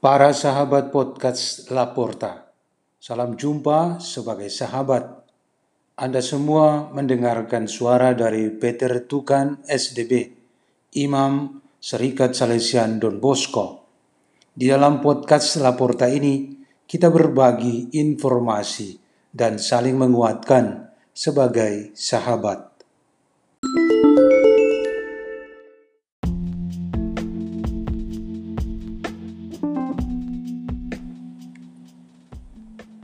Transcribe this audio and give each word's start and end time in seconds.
Para 0.00 0.32
sahabat 0.32 0.88
podcast 0.88 1.68
Laporta, 1.68 2.48
salam 2.96 3.36
jumpa 3.36 4.00
sebagai 4.00 4.48
sahabat. 4.48 5.28
Anda 5.92 6.24
semua 6.24 6.88
mendengarkan 6.88 7.68
suara 7.68 8.16
dari 8.16 8.48
Peter 8.48 9.04
Tukan 9.04 9.60
SDB, 9.68 10.32
Imam 10.96 11.60
Serikat 11.76 12.32
Salesian 12.32 12.96
Don 12.96 13.20
Bosco. 13.20 13.84
Di 14.48 14.72
dalam 14.72 15.04
podcast 15.04 15.60
Laporta 15.60 16.08
ini, 16.08 16.48
kita 16.88 17.12
berbagi 17.12 17.92
informasi 18.00 18.96
dan 19.28 19.60
saling 19.60 20.00
menguatkan 20.00 20.96
sebagai 21.12 21.92
sahabat. 21.92 22.69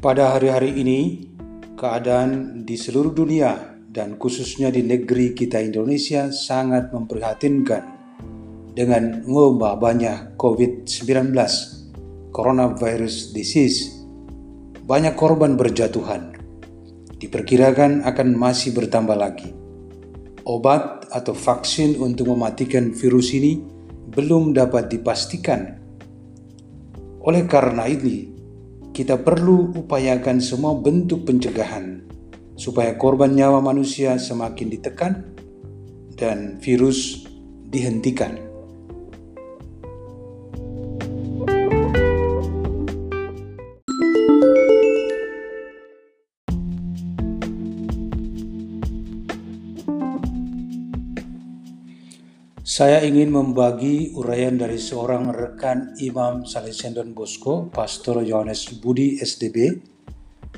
Pada 0.07 0.39
hari-hari 0.39 0.71
ini, 0.71 1.27
keadaan 1.75 2.63
di 2.63 2.79
seluruh 2.79 3.11
dunia 3.11 3.75
dan 3.91 4.15
khususnya 4.23 4.71
di 4.71 4.87
negeri 4.87 5.35
kita 5.35 5.59
Indonesia 5.59 6.31
sangat 6.31 6.95
memprihatinkan 6.95 7.83
dengan 8.71 9.27
banyak 9.27 10.39
COVID-19, 10.39 11.35
coronavirus 12.31 13.35
disease. 13.35 13.99
Banyak 14.87 15.19
korban 15.19 15.59
berjatuhan. 15.59 16.39
Diperkirakan 17.19 18.07
akan 18.07 18.29
masih 18.39 18.79
bertambah 18.79 19.19
lagi. 19.19 19.51
Obat 20.47 21.11
atau 21.11 21.35
vaksin 21.35 21.99
untuk 21.99 22.31
mematikan 22.31 22.95
virus 22.95 23.35
ini 23.35 23.59
belum 24.15 24.55
dapat 24.55 24.87
dipastikan. 24.87 25.83
Oleh 27.27 27.43
karena 27.51 27.91
ini, 27.91 28.36
kita 28.97 29.21
perlu 29.21 29.77
upayakan 29.77 30.41
semua 30.41 30.73
bentuk 30.73 31.29
pencegahan 31.29 32.01
supaya 32.57 32.97
korban 32.97 33.37
nyawa 33.37 33.61
manusia 33.61 34.17
semakin 34.17 34.73
ditekan 34.73 35.37
dan 36.17 36.57
virus 36.65 37.29
dihentikan. 37.69 38.41
Saya 52.77 53.01
ingin 53.01 53.33
membagi 53.33 54.13
uraian 54.21 54.61
dari 54.61 54.77
seorang 54.77 55.33
rekan 55.33 55.97
Imam 55.97 56.45
Salesian 56.45 56.93
Don 56.93 57.17
Bosco, 57.17 57.73
Pastor 57.73 58.21
Yohanes 58.21 58.69
Budi 58.85 59.17
SDB, 59.17 59.81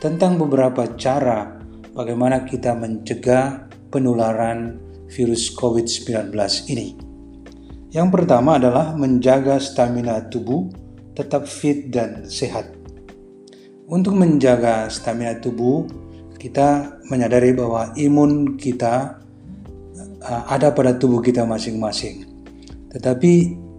tentang 0.02 0.34
beberapa 0.34 0.98
cara 0.98 1.62
bagaimana 1.94 2.42
kita 2.42 2.74
mencegah 2.74 3.70
penularan 3.94 4.82
virus 5.06 5.54
COVID-19 5.54 6.34
ini. 6.74 6.98
Yang 7.94 8.08
pertama 8.10 8.58
adalah 8.58 8.98
menjaga 8.98 9.62
stamina 9.62 10.26
tubuh 10.26 10.66
tetap 11.14 11.46
fit 11.46 11.86
dan 11.86 12.26
sehat. 12.26 12.66
Untuk 13.86 14.18
menjaga 14.18 14.90
stamina 14.90 15.38
tubuh, 15.38 15.86
kita 16.34 16.98
menyadari 17.14 17.54
bahwa 17.54 17.94
imun 17.94 18.58
kita 18.58 19.22
ada 20.24 20.74
pada 20.74 20.98
tubuh 20.98 21.22
kita 21.22 21.46
masing-masing. 21.46 22.26
Tetapi 22.90 23.32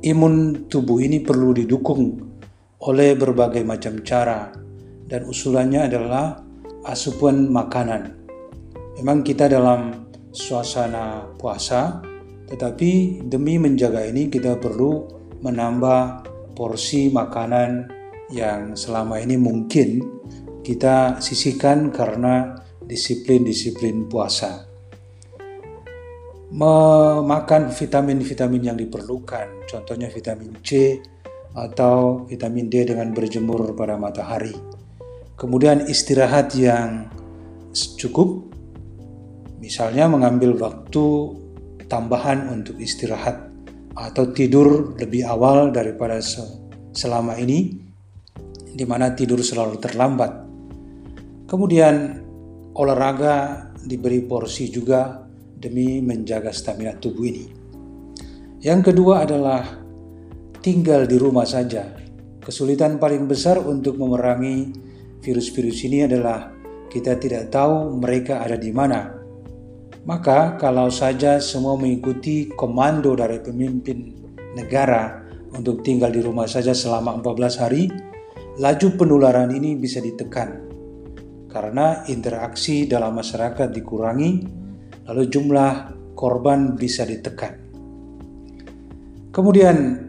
imun 0.05 0.65
tubuh 0.71 1.03
ini 1.03 1.19
perlu 1.19 1.51
didukung 1.51 2.23
oleh 2.79 3.11
berbagai 3.19 3.65
macam 3.67 3.99
cara 4.05 4.53
dan 5.09 5.27
usulannya 5.27 5.89
adalah 5.91 6.39
asupan 6.87 7.51
makanan. 7.51 8.15
Memang 8.99 9.23
kita 9.23 9.51
dalam 9.51 10.07
suasana 10.31 11.27
puasa, 11.35 11.99
tetapi 12.47 13.23
demi 13.27 13.59
menjaga 13.59 14.05
ini 14.07 14.31
kita 14.31 14.55
perlu 14.55 15.07
menambah 15.43 16.27
porsi 16.55 17.11
makanan 17.11 17.89
yang 18.29 18.77
selama 18.77 19.17
ini 19.19 19.39
mungkin 19.39 20.03
kita 20.61 21.17
sisihkan 21.17 21.89
karena 21.89 22.59
disiplin-disiplin 22.85 24.05
puasa 24.05 24.68
memakan 26.49 27.69
vitamin-vitamin 27.69 28.73
yang 28.73 28.77
diperlukan, 28.77 29.69
contohnya 29.69 30.09
vitamin 30.09 30.57
C 30.65 30.97
atau 31.53 32.25
vitamin 32.25 32.69
D 32.69 32.89
dengan 32.89 33.13
berjemur 33.13 33.77
pada 33.77 33.97
matahari. 34.01 34.53
Kemudian 35.37 35.85
istirahat 35.85 36.57
yang 36.57 37.05
cukup, 37.73 38.49
misalnya 39.61 40.09
mengambil 40.09 40.57
waktu 40.57 41.05
tambahan 41.85 42.49
untuk 42.49 42.81
istirahat 42.81 43.49
atau 43.93 44.33
tidur 44.33 44.97
lebih 44.97 45.29
awal 45.29 45.69
daripada 45.69 46.17
selama 46.93 47.37
ini, 47.37 47.77
di 48.73 48.85
mana 48.89 49.13
tidur 49.13 49.41
selalu 49.45 49.77
terlambat. 49.77 50.49
Kemudian 51.45 52.25
olahraga 52.73 53.69
diberi 53.85 54.21
porsi 54.25 54.69
juga 54.69 55.28
demi 55.59 55.99
menjaga 55.99 56.55
stamina 56.55 56.95
tubuh 56.95 57.27
ini. 57.27 57.45
Yang 58.63 58.91
kedua 58.91 59.27
adalah 59.27 59.63
tinggal 60.63 61.07
di 61.07 61.19
rumah 61.19 61.47
saja. 61.47 61.95
Kesulitan 62.39 62.97
paling 62.97 63.27
besar 63.27 63.59
untuk 63.59 63.99
memerangi 63.99 64.71
virus-virus 65.19 65.83
ini 65.85 66.07
adalah 66.07 66.51
kita 66.89 67.19
tidak 67.19 67.51
tahu 67.51 67.99
mereka 67.99 68.41
ada 68.41 68.55
di 68.55 68.71
mana. 68.71 69.19
Maka 70.07 70.57
kalau 70.57 70.87
saja 70.89 71.37
semua 71.43 71.75
mengikuti 71.75 72.49
komando 72.55 73.13
dari 73.13 73.37
pemimpin 73.43 74.15
negara 74.55 75.21
untuk 75.53 75.85
tinggal 75.85 76.09
di 76.09 76.23
rumah 76.23 76.49
saja 76.49 76.73
selama 76.73 77.19
14 77.21 77.61
hari, 77.61 77.83
laju 78.57 78.87
penularan 78.97 79.53
ini 79.53 79.77
bisa 79.77 80.01
ditekan. 80.01 80.65
Karena 81.49 82.05
interaksi 82.09 82.85
dalam 82.85 83.17
masyarakat 83.17 83.73
dikurangi, 83.73 84.58
lalu 85.09 85.25
jumlah 85.25 85.97
korban 86.13 86.77
bisa 86.77 87.01
ditekan. 87.01 87.57
Kemudian, 89.33 90.05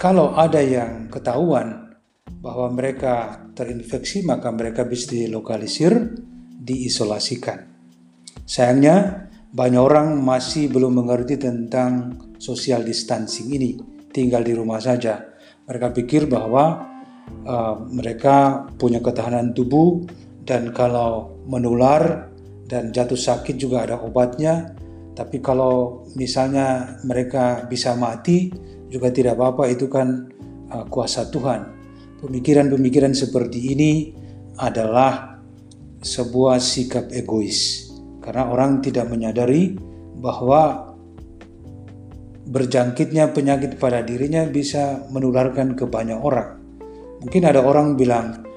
kalau 0.00 0.32
ada 0.32 0.64
yang 0.64 1.12
ketahuan 1.12 1.92
bahwa 2.40 2.72
mereka 2.72 3.44
terinfeksi, 3.52 4.24
maka 4.24 4.48
mereka 4.48 4.88
bisa 4.88 5.12
dilokalisir, 5.12 6.16
diisolasikan. 6.56 7.68
Sayangnya, 8.48 9.28
banyak 9.52 9.82
orang 9.82 10.16
masih 10.24 10.72
belum 10.72 11.04
mengerti 11.04 11.36
tentang 11.36 12.16
social 12.40 12.80
distancing 12.86 13.52
ini, 13.52 13.76
tinggal 14.08 14.40
di 14.40 14.56
rumah 14.56 14.80
saja. 14.80 15.20
Mereka 15.68 15.92
pikir 15.92 16.24
bahwa 16.30 16.86
uh, 17.44 17.76
mereka 17.92 18.64
punya 18.80 19.04
ketahanan 19.04 19.52
tubuh, 19.52 20.00
dan 20.46 20.72
kalau 20.72 21.44
menular 21.44 22.29
dan 22.70 22.94
jatuh 22.94 23.18
sakit 23.18 23.58
juga 23.58 23.82
ada 23.82 23.98
obatnya. 23.98 24.70
Tapi 25.18 25.42
kalau 25.42 26.06
misalnya 26.14 26.96
mereka 27.02 27.66
bisa 27.66 27.98
mati 27.98 28.54
juga 28.86 29.10
tidak 29.10 29.34
apa-apa 29.36 29.66
itu 29.66 29.90
kan 29.90 30.30
uh, 30.70 30.86
kuasa 30.86 31.26
Tuhan. 31.28 31.76
Pemikiran-pemikiran 32.22 33.10
seperti 33.10 33.74
ini 33.74 33.92
adalah 34.62 35.42
sebuah 36.00 36.62
sikap 36.62 37.10
egois 37.12 37.90
karena 38.22 38.48
orang 38.48 38.80
tidak 38.80 39.08
menyadari 39.10 39.76
bahwa 40.20 40.92
berjangkitnya 42.50 43.32
penyakit 43.32 43.76
pada 43.80 44.04
dirinya 44.04 44.44
bisa 44.48 45.04
menularkan 45.12 45.76
ke 45.76 45.84
banyak 45.88 46.20
orang. 46.20 46.60
Mungkin 47.20 47.42
ada 47.44 47.60
orang 47.60 47.96
bilang, 48.00 48.48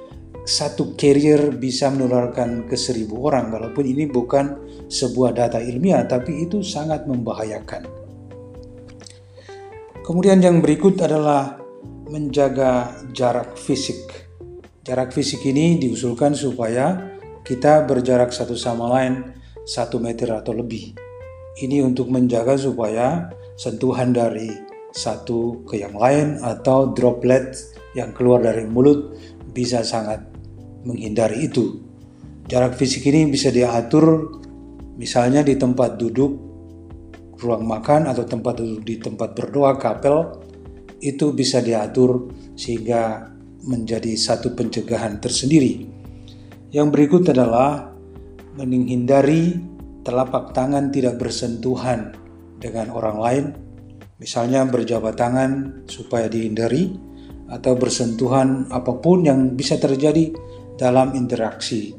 satu 0.44 1.00
carrier 1.00 1.56
bisa 1.56 1.88
menularkan 1.88 2.68
ke 2.68 2.76
seribu 2.76 3.32
orang 3.32 3.48
walaupun 3.48 3.88
ini 3.88 4.04
bukan 4.12 4.60
sebuah 4.92 5.32
data 5.32 5.64
ilmiah 5.64 6.04
tapi 6.04 6.44
itu 6.44 6.60
sangat 6.60 7.08
membahayakan. 7.08 7.88
Kemudian 10.04 10.44
yang 10.44 10.60
berikut 10.60 11.00
adalah 11.00 11.64
menjaga 12.12 12.92
jarak 13.16 13.56
fisik. 13.56 14.28
Jarak 14.84 15.16
fisik 15.16 15.40
ini 15.48 15.80
diusulkan 15.80 16.36
supaya 16.36 17.16
kita 17.48 17.88
berjarak 17.88 18.36
satu 18.36 18.60
sama 18.60 18.92
lain 18.92 19.32
satu 19.64 19.96
meter 20.04 20.28
atau 20.28 20.52
lebih. 20.52 20.92
Ini 21.56 21.88
untuk 21.88 22.12
menjaga 22.12 22.60
supaya 22.60 23.32
sentuhan 23.56 24.12
dari 24.12 24.52
satu 24.92 25.64
ke 25.64 25.80
yang 25.80 25.96
lain 25.96 26.36
atau 26.44 26.92
droplet 26.92 27.56
yang 27.96 28.12
keluar 28.12 28.44
dari 28.44 28.68
mulut 28.68 29.16
bisa 29.54 29.86
sangat 29.86 30.33
menghindari 30.84 31.48
itu. 31.48 31.80
Jarak 32.48 32.76
fisik 32.76 33.08
ini 33.08 33.28
bisa 33.32 33.50
diatur 33.50 34.40
misalnya 35.00 35.42
di 35.42 35.56
tempat 35.56 35.96
duduk, 35.96 36.32
ruang 37.40 37.64
makan 37.64 38.08
atau 38.08 38.24
tempat 38.28 38.60
duduk 38.60 38.82
di 38.84 38.96
tempat 39.00 39.36
berdoa 39.36 39.76
kapel 39.80 40.44
itu 41.04 41.36
bisa 41.36 41.60
diatur 41.60 42.32
sehingga 42.56 43.32
menjadi 43.64 44.16
satu 44.16 44.56
pencegahan 44.56 45.20
tersendiri. 45.20 45.88
Yang 46.72 46.88
berikut 46.92 47.24
adalah 47.32 47.92
menghindari 48.60 49.60
telapak 50.04 50.52
tangan 50.52 50.92
tidak 50.92 51.20
bersentuhan 51.20 52.16
dengan 52.60 52.92
orang 52.92 53.18
lain, 53.20 53.46
misalnya 54.20 54.68
berjabat 54.68 55.16
tangan 55.16 55.84
supaya 55.88 56.28
dihindari, 56.28 56.92
atau 57.52 57.76
bersentuhan 57.76 58.68
apa 58.72 58.98
pun 59.04 59.28
yang 59.28 59.54
bisa 59.54 59.78
terjadi 59.78 60.32
dalam 60.78 61.14
interaksi 61.14 61.94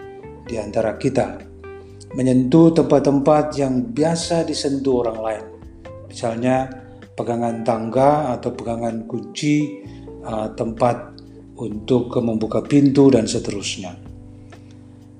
di 0.44 0.55
antara 0.61 0.99
kita. 0.99 1.41
Menyentuh 2.15 2.71
tempat-tempat 2.71 3.59
yang 3.59 3.91
biasa 3.91 4.47
disentuh 4.47 5.03
orang 5.03 5.19
lain, 5.19 5.44
misalnya 6.06 6.71
pegangan 7.19 7.67
tangga 7.67 8.31
atau 8.38 8.55
pegangan 8.55 9.03
kunci, 9.11 9.82
uh, 10.23 10.55
tempat 10.55 11.15
untuk 11.59 12.15
membuka 12.23 12.62
pintu, 12.62 13.11
dan 13.11 13.26
seterusnya. 13.26 13.99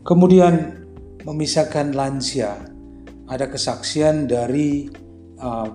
Kemudian, 0.07 0.85
memisahkan 1.25 1.97
lansia. 1.97 2.71
Ada 3.25 3.49
kesaksian 3.49 4.29
dari 4.29 4.87
uh, 5.41 5.69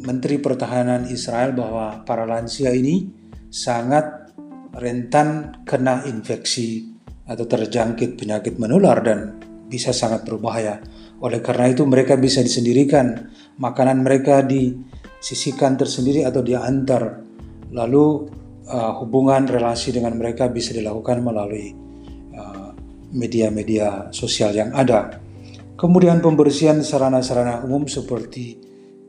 Menteri 0.00 0.38
Pertahanan 0.38 1.10
Israel 1.10 1.52
bahwa 1.56 2.06
para 2.06 2.24
lansia 2.24 2.70
ini 2.70 3.10
sangat 3.50 4.25
rentan 4.76 5.60
kena 5.64 6.04
infeksi 6.04 6.84
atau 7.26 7.48
terjangkit 7.48 8.14
penyakit 8.20 8.60
menular 8.60 9.02
dan 9.02 9.40
bisa 9.66 9.90
sangat 9.90 10.22
berbahaya. 10.22 10.78
Oleh 11.18 11.42
karena 11.42 11.72
itu 11.72 11.82
mereka 11.88 12.14
bisa 12.14 12.44
disendirikan, 12.44 13.32
makanan 13.58 14.04
mereka 14.04 14.44
disisikan 14.44 15.74
tersendiri 15.74 16.22
atau 16.22 16.44
diantar. 16.44 17.24
Lalu 17.72 18.04
uh, 18.70 18.92
hubungan 19.02 19.48
relasi 19.48 19.90
dengan 19.96 20.14
mereka 20.14 20.46
bisa 20.46 20.70
dilakukan 20.70 21.24
melalui 21.24 21.74
uh, 22.36 22.70
media-media 23.10 24.12
uh, 24.12 24.14
sosial 24.14 24.54
yang 24.54 24.70
ada. 24.76 25.18
Kemudian 25.76 26.22
pembersihan 26.24 26.80
sarana-sarana 26.80 27.64
umum 27.66 27.84
seperti 27.84 28.56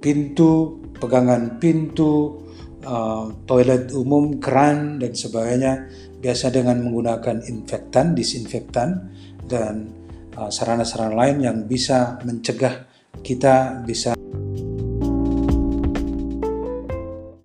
pintu, 0.01 0.83
pegangan 0.97 1.61
pintu, 1.61 2.46
uh, 2.87 3.35
toilet 3.43 3.91
umum, 3.91 4.39
keran 4.39 4.97
dan 5.03 5.11
sebagainya 5.11 5.91
biasa 6.23 6.49
dengan 6.49 6.79
menggunakan 6.81 7.43
infektan, 7.45 8.15
disinfektan 8.15 9.11
dan 9.43 9.91
uh, 10.39 10.47
sarana-sarana 10.47 11.13
uh, 11.13 11.17
lain 11.19 11.37
yang 11.43 11.57
bisa 11.67 12.17
mencegah 12.23 12.87
kita 13.19 13.83
bisa 13.83 14.15